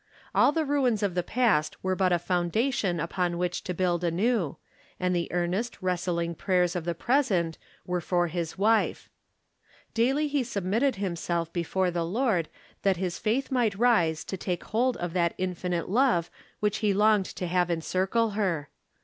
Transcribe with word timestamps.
All 0.33 0.51
the 0.51 0.65
ruins 0.65 1.03
of 1.03 1.13
the 1.13 1.21
past 1.21 1.77
were 1.83 1.95
but 1.95 2.11
a 2.11 2.15
founda 2.17 2.73
tion 2.73 2.99
upon 2.99 3.37
which 3.37 3.63
to 3.65 3.71
build 3.71 4.03
anew, 4.03 4.57
and 4.99 5.15
the 5.15 5.31
earnest, 5.31 5.77
wrestling 5.79 6.33
prayers 6.33 6.75
of 6.75 6.85
the 6.85 6.95
present 6.95 7.59
were 7.85 8.01
for 8.01 8.25
his 8.25 8.57
wife. 8.57 9.11
Daily 9.93 10.27
he 10.27 10.41
humbled 10.43 10.95
himself 10.95 11.53
before 11.53 11.91
the 11.91 12.03
Lord 12.03 12.49
that 12.81 12.97
his 12.97 13.19
faith 13.19 13.51
might 13.51 13.77
rise 13.77 14.23
to 14.23 14.37
take 14.37 14.63
hold 14.63 14.97
of 14.97 15.13
that 15.13 15.37
infi 15.37 15.69
nite 15.69 15.87
love 15.87 16.31
which 16.61 16.77
he 16.79 16.95
longed 16.95 17.27
to 17.27 17.45
have 17.45 17.69
encircle 17.69 18.31
her. 18.31 18.69